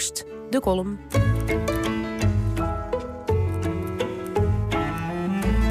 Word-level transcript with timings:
eerst 0.00 0.24
de 0.50 0.60
column. 0.60 0.98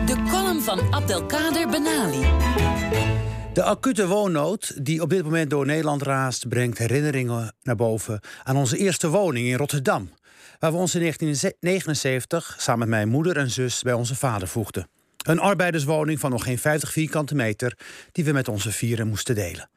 De 0.05 0.15
column 0.29 0.61
van 0.61 0.93
Abdelkader 0.93 1.69
Benali. 1.69 2.21
De 3.53 3.63
acute 3.63 4.07
woonnood 4.07 4.85
die 4.85 5.01
op 5.01 5.09
dit 5.09 5.23
moment 5.23 5.49
door 5.49 5.65
Nederland 5.65 6.01
raast, 6.01 6.47
brengt 6.47 6.77
herinneringen 6.77 7.55
naar 7.61 7.75
boven 7.75 8.19
aan 8.43 8.55
onze 8.55 8.77
eerste 8.77 9.09
woning 9.09 9.47
in 9.47 9.57
Rotterdam. 9.57 10.09
Waar 10.59 10.71
we 10.71 10.77
ons 10.77 10.95
in 10.95 11.01
1979 11.01 12.55
samen 12.59 12.79
met 12.79 12.89
mijn 12.89 13.09
moeder 13.09 13.37
en 13.37 13.49
zus 13.49 13.81
bij 13.81 13.93
onze 13.93 14.15
vader 14.15 14.47
voegden. 14.47 14.87
Een 15.25 15.39
arbeiderswoning 15.39 16.19
van 16.19 16.31
nog 16.31 16.43
geen 16.43 16.59
50 16.59 16.91
vierkante 16.91 17.35
meter 17.35 17.77
die 18.11 18.23
we 18.23 18.31
met 18.31 18.47
onze 18.47 18.71
vieren 18.71 19.07
moesten 19.07 19.35
delen. 19.35 19.69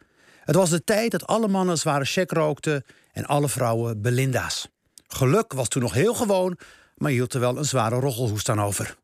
Het 0.45 0.56
was 0.56 0.70
de 0.70 0.84
tijd 0.84 1.11
dat 1.11 1.27
alle 1.27 1.48
mannen 1.48 1.79
zware 1.79 2.04
check 2.04 2.30
rookten 2.30 2.84
en 3.12 3.27
alle 3.27 3.48
vrouwen 3.48 4.02
Belinda's. 4.02 4.68
Geluk 5.06 5.52
was 5.52 5.68
toen 5.68 5.82
nog 5.82 5.92
heel 5.92 6.14
gewoon, 6.14 6.59
maar 6.96 7.10
hield 7.10 7.34
er 7.34 7.41
wel 7.41 7.59
een 7.59 7.65
zware 7.65 8.01
roggelhoest 8.01 8.48
aan 8.48 8.60
over. 8.60 8.96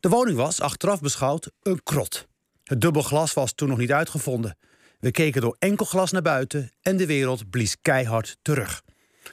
De 0.00 0.08
woning 0.08 0.36
was, 0.36 0.60
achteraf 0.60 1.00
beschouwd, 1.00 1.50
een 1.62 1.82
krot. 1.82 2.26
Het 2.64 2.80
dubbel 2.80 3.02
glas 3.02 3.32
was 3.32 3.52
toen 3.52 3.68
nog 3.68 3.78
niet 3.78 3.92
uitgevonden. 3.92 4.56
We 4.98 5.10
keken 5.10 5.40
door 5.40 5.56
enkel 5.58 5.86
glas 5.86 6.10
naar 6.10 6.22
buiten 6.22 6.70
en 6.82 6.96
de 6.96 7.06
wereld 7.06 7.50
blies 7.50 7.76
keihard 7.82 8.36
terug. 8.42 8.82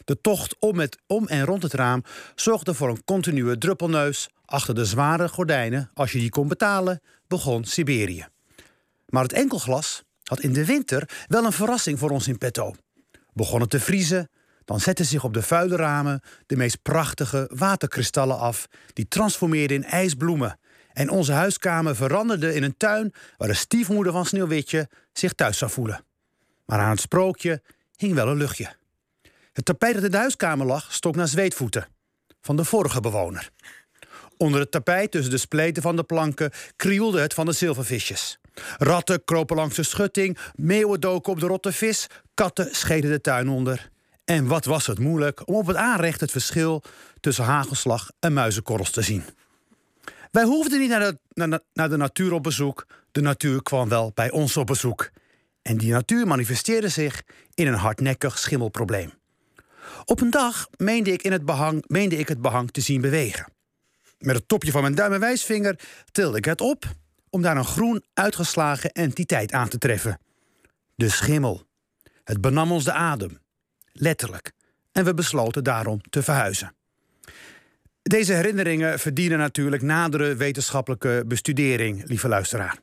De 0.06 0.22
tocht 0.22 0.56
om, 0.60 0.76
met, 0.76 0.98
om 1.08 1.28
en 1.28 1.46
rond 1.46 1.64
het 1.64 1.74
raam 1.74 2.04
zorgde 2.36 2.74
voor 2.74 2.90
een 2.90 3.04
continue 3.04 3.58
druppelneus. 3.58 4.30
Achter 4.46 4.76
de 4.76 4.86
zware 4.86 5.28
gordijnen, 5.28 5.92
als 5.94 6.12
je 6.12 6.20
die 6.20 6.30
kon 6.30 6.48
betalen, 6.48 7.02
begon 7.28 7.66
Siberië. 7.66 8.28
Maar 9.06 9.24
het 9.24 9.34
enkelglas 9.34 10.04
had 10.30 10.40
in 10.40 10.54
de 10.54 10.66
winter 10.66 11.10
wel 11.28 11.46
een 11.46 11.52
verrassing 11.52 12.00
voor 12.00 12.10
ons 12.10 12.28
in 12.28 12.38
petto. 12.38 12.76
Begon 13.34 13.62
het 13.62 13.70
te 13.70 13.80
vriezen, 13.80 14.30
dan 14.66 14.80
zetten 14.80 15.06
zich 15.06 15.24
op 15.24 15.34
de 15.34 15.42
vuile 15.42 15.76
ramen 15.76 16.22
de 16.46 16.56
meest 16.56 16.82
prachtige 16.82 17.50
waterkristallen 17.54 18.38
af, 18.38 18.68
die 18.94 19.08
transformeerden 19.08 19.78
in 19.78 19.84
ijsbloemen. 19.84 20.60
En 20.94 21.10
onze 21.10 21.32
huiskamer 21.32 21.96
veranderde 21.96 22.54
in 22.54 22.64
een 22.64 22.78
tuin 22.78 23.14
waar 23.38 23.48
de 23.48 23.54
stiefmoeder 23.54 24.14
van 24.14 24.26
Sneeuwwitje 24.26 24.90
zich 25.14 25.34
thuis 25.34 25.58
zou 25.58 25.72
voelen. 25.72 26.04
Maar 26.66 26.80
aan 26.80 26.90
het 26.90 27.00
sprookje 27.00 27.62
hing 27.96 28.14
wel 28.14 28.28
een 28.28 28.38
luchtje. 28.38 28.76
Het 29.54 29.66
tapijt 29.66 29.94
dat 29.94 30.04
in 30.04 30.12
de 30.12 30.18
huiskamer 30.18 30.66
lag 30.66 30.94
stok 30.94 31.16
naar 31.16 31.28
zweetvoeten. 31.28 31.88
Van 32.42 32.56
de 32.56 32.64
vorige 32.64 33.00
bewoner. 33.00 33.50
Onder 34.38 34.60
het 34.60 34.72
tapijt 34.72 35.12
tussen 35.12 35.32
de 35.32 35.38
spleten 35.38 35.82
van 35.82 35.96
de 35.96 36.04
planken 36.04 36.52
krioelde 36.76 37.22
het 37.22 37.34
van 37.34 37.46
de 37.46 37.52
zilvervisjes. 37.52 38.40
Ratten 38.78 39.24
kropen 39.24 39.56
langs 39.56 39.76
de 39.76 39.84
schutting, 39.84 40.38
meeuwen 40.56 41.00
doken 41.00 41.32
op 41.32 41.40
de 41.40 41.48
rotte 41.48 41.72
vis, 41.72 42.08
katten 42.34 42.76
scheden 42.76 43.12
de 43.12 43.22
tuin 43.22 43.50
onder. 43.50 43.90
En 44.26 44.48
wat 44.48 44.66
was 44.66 44.88
het 44.88 45.00
moeilijk 45.00 45.48
om 45.48 45.56
op 45.56 45.68
het 45.68 45.76
aanrecht 45.76 46.20
het 46.20 46.32
verschil 46.32 46.84
tussen 47.20 47.44
hagelslag 47.44 48.12
en 48.20 48.34
muizenkorrels 48.34 48.92
te 48.92 49.02
zien. 49.02 49.24
Wij 50.32 50.44
hoefden 50.44 50.80
niet 50.80 50.90
naar 50.90 51.18
de, 51.34 51.62
naar, 51.74 51.90
de 51.90 51.98
natuur 51.98 52.34
op 52.34 52.44
bezoek, 52.44 52.88
de 53.12 53.22
natuur 53.22 53.64
kwam 53.64 53.90
wel 53.90 54.12
bij 54.14 54.32
ons 54.32 54.58
op 54.58 54.68
bezoek. 54.68 55.10
En 55.62 55.78
die 55.78 55.92
natuur 55.92 56.28
manifesteerde 56.28 56.90
zich 56.90 57.24
in 57.54 57.68
een 57.68 57.74
hardnekkig 57.74 58.40
schimmelprobleem. 58.40 59.12
Op 60.06 60.22
een 60.22 60.30
dag 60.30 60.68
meende 60.78 61.12
ik, 61.12 61.22
in 61.22 61.32
het 61.32 61.46
behang, 61.46 61.84
meende 61.88 62.18
ik 62.18 62.28
het 62.28 62.42
behang 62.42 62.72
te 62.72 62.82
zien 62.82 63.02
bewegen. 63.02 63.54
Met 64.20 64.36
het 64.36 64.48
topje 64.48 64.72
van 64.72 64.82
mijn 64.82 64.96
duim 64.96 65.14
en 65.14 65.20
wijsvinger 65.20 65.80
tilde 66.12 66.38
ik 66.38 66.46
het 66.46 66.62
op 66.62 66.86
om 67.30 67.42
daar 67.42 67.58
een 67.58 67.66
groen 67.66 68.04
uitgeslagen 68.14 68.92
entiteit 68.92 69.52
aan 69.52 69.70
te 69.70 69.78
treffen. 69.78 70.20
De 70.96 71.10
schimmel. 71.10 71.64
Het 72.24 72.42
benam 72.42 72.72
ons 72.72 72.84
de 72.84 72.92
adem. 72.92 73.40
Letterlijk. 73.94 74.52
En 74.92 75.06
we 75.06 75.14
besloten 75.14 75.64
daarom 75.64 76.02
te 76.10 76.24
verhuizen. 76.24 76.74
Deze 78.02 78.34
herinneringen 78.34 79.00
verdienen 79.00 79.38
natuurlijk 79.38 79.82
nadere 79.82 80.36
wetenschappelijke 80.36 81.24
bestudering, 81.28 82.08
lieve 82.08 82.28
luisteraar. 82.28 82.80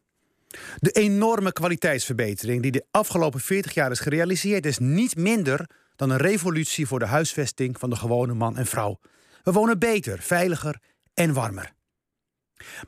De 0.76 0.90
enorme 0.90 1.52
kwaliteitsverbetering 1.52 2.62
die 2.62 2.72
de 2.72 2.86
afgelopen 2.90 3.40
40 3.40 3.74
jaar 3.74 3.90
is 3.90 4.00
gerealiseerd, 4.00 4.66
is 4.66 4.78
niet 4.78 5.16
minder 5.16 5.70
dan 5.96 6.10
een 6.10 6.16
revolutie 6.16 6.86
voor 6.86 6.98
de 6.98 7.06
huisvesting 7.06 7.78
van 7.78 7.90
de 7.90 7.96
gewone 7.96 8.34
man 8.34 8.56
en 8.56 8.66
vrouw. 8.66 8.98
We 9.42 9.52
wonen 9.52 9.78
beter, 9.78 10.18
veiliger 10.18 10.80
en 11.14 11.32
warmer. 11.32 11.72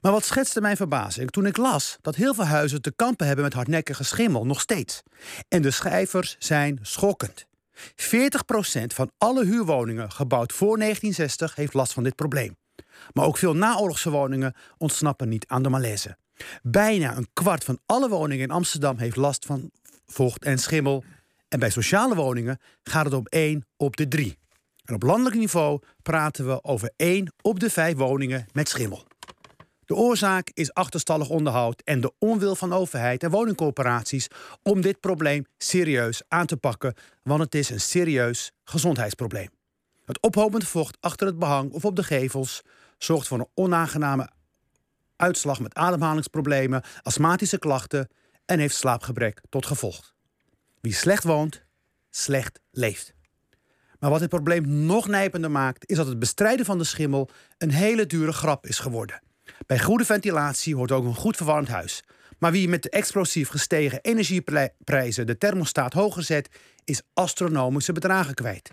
Maar 0.01 0.12
wat 0.12 0.25
schetste 0.25 0.61
mijn 0.61 0.77
verbazing 0.77 1.31
toen 1.31 1.47
ik 1.47 1.56
las 1.56 1.99
dat 2.01 2.15
heel 2.15 2.34
veel 2.34 2.45
huizen 2.45 2.83
te 2.83 2.93
kampen 2.97 3.27
hebben 3.27 3.45
met 3.45 3.55
hardnekkige 3.55 4.05
schimmel, 4.05 4.47
nog 4.47 4.61
steeds. 4.61 5.03
En 5.49 5.62
de 5.62 5.71
schijvers 5.71 6.37
zijn 6.39 6.79
schokkend. 6.83 7.47
40% 7.79 7.81
van 8.95 9.11
alle 9.19 9.45
huurwoningen 9.45 10.12
gebouwd 10.12 10.53
voor 10.53 10.79
1960 10.79 11.55
heeft 11.55 11.75
last 11.75 11.93
van 11.93 12.03
dit 12.03 12.15
probleem. 12.15 12.56
Maar 13.12 13.25
ook 13.25 13.39
veel 13.39 13.55
naoorlogse 13.55 14.11
woningen 14.11 14.55
ontsnappen 14.77 15.29
niet 15.29 15.47
aan 15.47 15.62
de 15.62 15.69
malaise. 15.69 16.17
Bijna 16.62 17.17
een 17.17 17.29
kwart 17.33 17.65
van 17.65 17.79
alle 17.87 18.09
woningen 18.09 18.45
in 18.45 18.50
Amsterdam 18.50 18.99
heeft 18.99 19.17
last 19.17 19.47
van 19.47 19.71
vocht 20.06 20.45
en 20.45 20.59
schimmel. 20.59 21.05
En 21.49 21.59
bij 21.59 21.71
sociale 21.71 22.15
woningen 22.15 22.61
gaat 22.83 23.05
het 23.05 23.15
om 23.15 23.27
1 23.29 23.67
op 23.77 23.97
de 23.97 24.09
3. 24.09 24.39
En 24.85 24.95
op 24.95 25.03
landelijk 25.03 25.37
niveau 25.37 25.81
praten 26.03 26.47
we 26.47 26.65
over 26.65 26.93
1 26.97 27.33
op 27.41 27.61
de 27.61 27.71
5 27.71 27.97
woningen 27.97 28.47
met 28.53 28.69
schimmel. 28.69 29.08
De 29.88 29.94
oorzaak 29.94 30.50
is 30.54 30.72
achterstallig 30.72 31.28
onderhoud 31.28 31.82
en 31.84 32.00
de 32.00 32.12
onwil 32.19 32.54
van 32.54 32.72
overheid 32.72 33.22
en 33.22 33.31
woningcorporaties 33.31 34.26
om 34.62 34.81
dit 34.81 35.00
probleem 35.00 35.47
serieus 35.59 36.22
aan 36.28 36.47
te 36.47 36.56
pakken, 36.56 36.94
want 37.22 37.41
het 37.41 37.54
is 37.54 37.71
een 37.71 37.81
serieus 37.81 38.53
gezondheidsprobleem. 38.65 39.49
Het 40.04 40.21
ophopend 40.21 40.69
vocht 40.69 40.97
achter 41.00 41.26
het 41.26 41.38
behang 41.38 41.72
of 41.72 41.84
op 41.84 41.97
de 41.97 42.03
gevels 42.03 42.62
zorgt 42.99 43.26
voor 43.26 43.38
een 43.38 43.49
onaangename 43.54 44.31
uitslag 45.16 45.60
met 45.60 45.75
ademhalingsproblemen, 45.75 46.82
astmatische 47.03 47.59
klachten 47.59 48.09
en 48.44 48.59
heeft 48.59 48.75
slaapgebrek 48.76 49.41
tot 49.49 49.66
gevolg. 49.66 50.15
Wie 50.81 50.94
slecht 50.94 51.25
woont, 51.25 51.65
slecht 52.10 52.60
leeft. 52.70 53.15
Maar 53.99 54.10
wat 54.10 54.20
dit 54.20 54.28
probleem 54.28 54.87
nog 54.87 55.06
nijpender 55.06 55.50
maakt, 55.50 55.91
is 55.91 55.97
dat 55.97 56.06
het 56.06 56.19
bestrijden 56.19 56.66
van 56.66 56.78
de 56.78 56.84
schimmel 56.84 57.28
een 57.59 57.72
hele 57.72 58.06
dure 58.06 58.32
grap 58.32 58.66
is 58.66 58.78
geworden. 58.78 59.26
Bij 59.67 59.79
goede 59.79 60.05
ventilatie 60.05 60.77
hoort 60.77 60.93
ook 60.93 61.05
een 61.05 61.15
goed 61.15 61.37
verwarmd 61.37 61.69
huis. 61.69 62.03
Maar 62.39 62.53
wie 62.53 62.69
met 62.69 62.83
de 62.83 62.91
explosief 62.91 63.49
gestegen 63.49 63.99
energieprijzen 64.03 65.27
de 65.27 65.39
thermostaat 65.39 65.93
hoger 65.93 66.23
zet, 66.23 66.49
is 66.85 67.03
astronomische 67.15 67.93
bedragen 67.93 68.35
kwijt. 68.35 68.71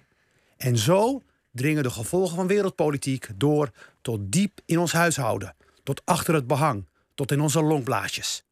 En 0.57 0.77
zo 0.77 1.21
dringen 1.51 1.83
de 1.83 1.89
gevolgen 1.89 2.35
van 2.35 2.47
wereldpolitiek 2.47 3.27
door 3.35 3.69
tot 4.01 4.31
diep 4.31 4.59
in 4.65 4.79
ons 4.79 4.91
huishouden, 4.91 5.55
tot 5.83 6.01
achter 6.05 6.33
het 6.33 6.47
behang, 6.47 6.87
tot 7.15 7.31
in 7.31 7.41
onze 7.41 7.61
longblaasjes. 7.61 8.43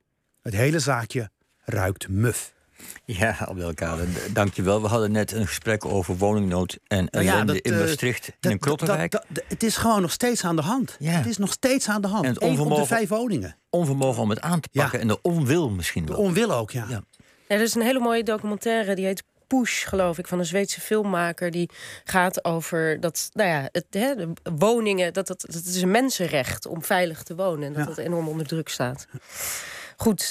Het 0.42 0.54
hele 0.54 0.80
zaakje 0.80 1.30
ruikt 1.58 2.08
muf. 2.08 2.54
Ja, 3.06 3.36
Abdelkader, 3.40 4.08
dankjewel. 4.34 4.82
We 4.82 4.88
hadden 4.88 5.12
net 5.12 5.32
een 5.32 5.48
gesprek 5.48 5.86
over 5.86 6.18
woningnood 6.18 6.80
en 6.88 7.08
nou 7.12 7.26
ja, 7.26 7.34
ellende 7.34 7.62
in 7.62 7.78
Maastricht 7.78 8.32
en 8.40 8.52
in 8.52 8.60
Krottenwijk. 8.60 9.24
het 9.48 9.64
is 9.64 9.78
gewoon 9.78 10.02
nog 10.02 10.12
steeds 10.12 10.44
aan 10.46 10.56
de 10.56 10.62
hand. 10.62 10.96
Ja. 11.00 11.12
Het 11.12 11.26
is 11.26 11.38
nog 11.38 11.52
steeds 11.52 11.90
aan 11.90 12.02
de 12.02 12.08
hand. 12.08 12.26
En 12.26 12.34
het 12.34 12.42
onvermogen, 12.42 12.84
op 12.84 12.90
de 12.90 12.96
vijf 12.96 13.10
woningen. 13.10 13.56
Onvermogen 13.70 14.22
om 14.22 14.30
het 14.30 14.42
aan 14.42 14.60
te 14.60 14.70
pakken 14.72 15.00
en 15.00 15.08
de 15.08 15.22
onwil 15.22 15.70
misschien 15.70 16.06
wel. 16.06 16.16
De 16.16 16.22
onwil 16.22 16.54
ook, 16.54 16.72
ja. 16.72 16.86
ja. 16.90 17.04
er 17.48 17.62
is 17.62 17.76
een 17.76 17.82
hele 17.82 18.00
mooie 18.00 18.24
documentaire, 18.24 18.96
die 18.96 19.06
heet 19.06 19.24
Push, 19.48 19.88
geloof 19.88 20.18
ik, 20.18 20.28
van 20.28 20.40
een 20.40 20.46
Zweedse 20.46 20.82
filmmaker. 20.82 21.52
Die 21.52 21.70
gaat 22.04 22.46
over 22.46 23.00
dat, 23.00 23.30
nou 23.34 23.50
ja, 23.50 23.70
het, 23.72 23.86
hè, 23.90 24.16
de 24.16 24.34
woningen, 24.58 25.14
dat, 25.14 25.28
dat, 25.28 25.42
dat 25.42 25.54
het 25.54 25.66
is 25.66 25.82
een 25.82 25.92
mensenrecht 25.92 26.66
om 26.66 26.84
veilig 26.84 27.24
te 27.24 27.36
wonen. 27.36 27.64
En 27.64 27.74
dat 27.74 27.82
ja. 27.82 27.88
dat 27.88 27.98
enorm 27.98 28.28
onder 28.28 28.48
druk 28.48 28.70
staat. 28.70 29.08
Goed, 29.98 30.24